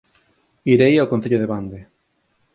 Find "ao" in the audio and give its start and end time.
0.97-1.09